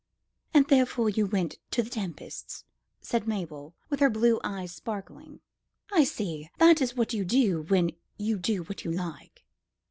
[0.51, 2.63] "And therefore you went to the Tempests',"
[3.01, 5.41] said Mabel, with her blue eyes sparkling.
[5.93, 6.49] "I see.
[6.57, 9.45] That is what you do when you do what you like."